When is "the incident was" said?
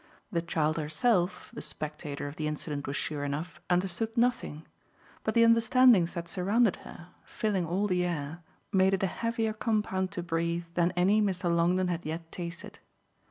2.35-2.95